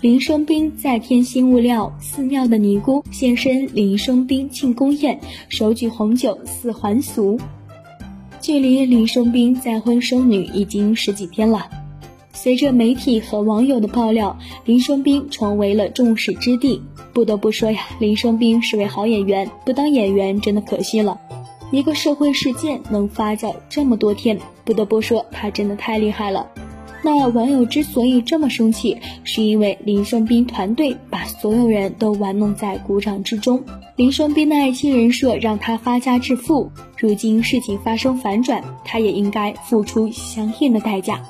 [0.00, 5.18] 林生斌再添新物料，寺庙的尼姑现身林生斌庆功宴，
[5.48, 7.36] 手举红酒似还俗。
[8.40, 11.68] 距离林生斌再婚生女已经十几天了。
[12.32, 16.80] 随着媒体和网友的爆料，林生斌成为了众矢之的。
[17.12, 21.20] 不得不说呀，林生斌是位好演员，不当演员真的可惜了。
[21.72, 26.46] 一个社会事件能发酵这么多天，不得不说他真的太厉害了。
[27.02, 33.62] 那网友之所以这么生气，是因为林生斌团队把所有人都玩弄在鼓掌之中。
[33.96, 41.22] 林生斌的爱妻人设让他发家致富，如今事情发生反转，他也应该付出相应的代价。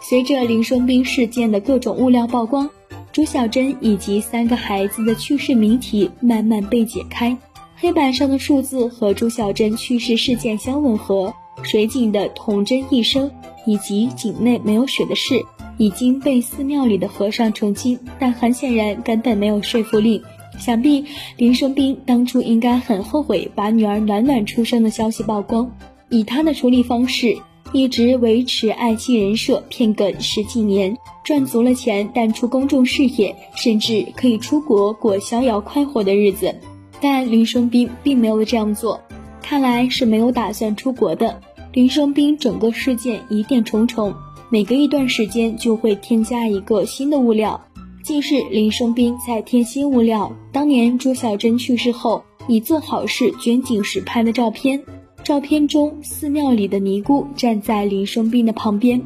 [0.00, 2.68] 随着林生斌事件的各种物料曝光，
[3.12, 7.36] 朱小珍以及三个孩子的去世谜题慢慢被解开，
[7.76, 13.30] 黑板上的数字和朱小珍去世事件相吻合，水井的童真一生。
[13.68, 15.44] 以及井内没有水的事
[15.76, 20.22] 已经被寺庙里的和尚澄清，但很显然根本没有说服力。
[20.58, 21.04] 想必
[21.36, 25.70] 林生斌当初应该很后悔把女儿暖暖出生的消息曝光。
[26.08, 27.36] 以他的处理方式，
[27.72, 36.54] 一直维持爱妻人设骗梗十几年，赚足了钱淡出公众视野，甚至可以出国过逍遥快活的日子。
[37.02, 39.02] 但林生斌并没有这样做，
[39.42, 41.42] 看来是没有打算出国的。
[41.78, 44.12] 林生斌整个事件疑点重重，
[44.50, 47.60] 每隔一段时间就会添加一个新的物料。
[48.02, 50.32] 近日，林生斌在添新物料。
[50.50, 54.82] 当年朱小珍去世后，以做好事捐井时拍的照片，
[55.22, 59.00] 照片中寺庙里的尼姑站在林生斌的旁边。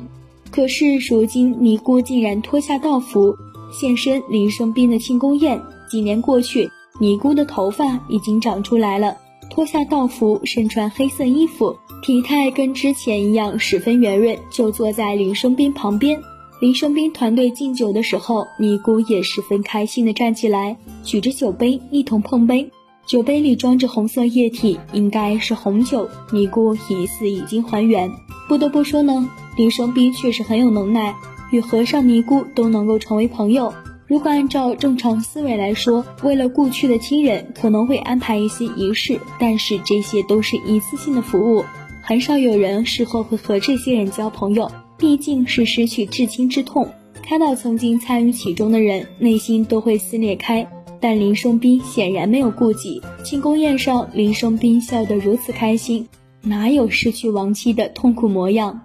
[0.51, 3.35] 可是如今尼姑竟然脱下道服
[3.71, 5.61] 现身林生斌的庆功宴。
[5.91, 9.19] 几年过去，尼姑的头发已经长出来了，
[9.53, 11.77] 脱下道服，身穿黑色衣服。
[12.03, 16.19] 体态跟之前一样，十分圆润，就坐在林生斌旁边。
[16.59, 22.71] 林生斌团队敬酒的时候，尼姑也十分开心的站起来，举着酒杯一同碰杯。
[23.05, 26.09] 酒杯里装着红色液体，应该是红酒。
[26.33, 28.11] 尼姑疑似已经还原。
[28.49, 29.29] 不得不说呢，
[29.59, 31.15] 林生斌确实很有能耐，
[31.51, 33.75] 与和尚、尼姑都能够成为朋友。
[34.07, 41.65] 如果按照正常思维来说，为了故去的亲人，可能会安排一些仪式，但是这些都是一次性的服务。
[42.03, 46.89] 很少有人事后会和这些人交朋友，毕竟是失去至亲之痛。
[47.23, 50.69] 看到曾经参与其中的人，内心都会撕裂开。
[51.01, 53.01] 但林生斌显然没有顾忌。
[53.25, 56.07] 庆功宴上，林生斌笑得如此开心，
[56.43, 58.83] 哪有失去亡妻的痛苦模样？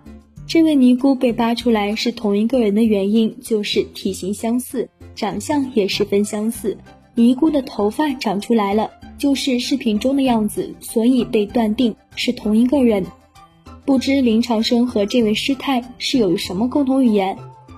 [0.47, 6.77] 这位尼姑被扒出来是同一个人的原因，就是体型相似，长相也十分相似。
[7.15, 8.91] 尼姑的头发长出来了。
[9.17, 13.03] 就是视频中的样子，所以被断定是同一个人。
[13.83, 17.35] 不知林长生和这位师太是有什么共同语言？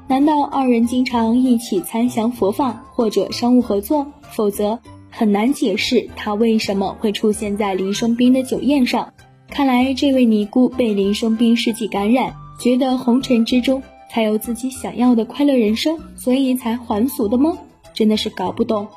[0.09, 4.05] 难道二人经常一起参详佛法或者商务合作？
[4.31, 4.79] 否则
[5.09, 9.13] 很难解释他为什么会出现在林生斌的酒宴上。
[9.47, 17.57] 看来这位尼姑被林生斌事迹感染，觉得红尘之中才有自己想要的快乐人生，所以才还俗的吗？
[17.93, 18.87] 真的是搞不懂。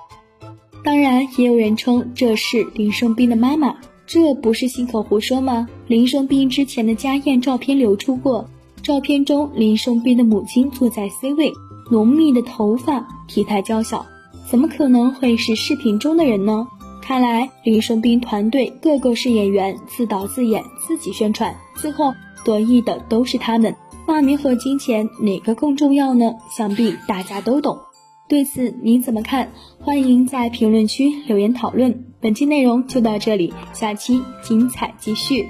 [0.84, 5.68] 当然，也有人称这是林生斌的妈妈，这不是信口胡说吗？
[5.86, 8.48] 林生斌之前的家宴照片流出过，
[8.82, 11.52] 照片中林生斌的母亲坐在 C 位，
[11.90, 14.06] 浓密的头发，体态娇小，
[14.48, 16.66] 怎么可能会是视频中的人呢？
[17.00, 22.12] 看来林生斌团队个个是演员，自导自演，自己宣传，最后
[22.44, 23.74] 得意的都是他们。
[24.06, 26.32] 骂名和金钱哪个更重要呢？
[26.56, 27.78] 想必大家都懂。
[28.28, 29.52] 对此您怎么看？
[29.78, 32.04] 欢迎在评论区留言讨论。
[32.20, 35.48] 本期内容就到这里，下期精彩继续。